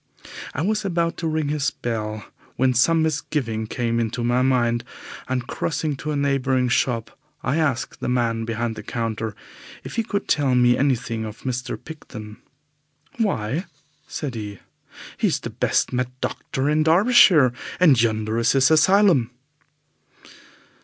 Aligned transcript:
I 0.55 0.63
was 0.63 0.83
about 0.83 1.15
to 1.17 1.27
ring 1.27 1.49
his 1.49 1.69
bell, 1.69 2.25
when 2.55 2.73
some 2.73 3.03
misgiving 3.03 3.67
came 3.67 3.99
into 3.99 4.23
my 4.23 4.41
mind, 4.41 4.83
and, 5.29 5.45
crossing 5.45 5.95
to 5.97 6.09
a 6.09 6.15
neighbouring 6.15 6.69
shop, 6.69 7.15
I 7.43 7.57
asked 7.57 7.99
the 7.99 8.09
man 8.09 8.43
behind 8.43 8.73
the 8.75 8.81
counter 8.81 9.35
if 9.83 9.97
he 9.97 10.03
could 10.03 10.27
tell 10.27 10.55
me 10.55 10.75
anything 10.75 11.23
of 11.23 11.41
Mr. 11.41 11.77
Picton. 11.77 12.37
"Why," 13.19 13.65
said 14.07 14.33
he, 14.33 14.57
"he 15.17 15.27
is 15.27 15.39
the 15.41 15.51
best 15.51 15.93
mad 15.93 16.09
doctor 16.19 16.67
in 16.67 16.81
Derbyshire, 16.81 17.53
and 17.79 18.01
yonder 18.01 18.39
is 18.39 18.53
his 18.53 18.71
asylum." 18.71 19.29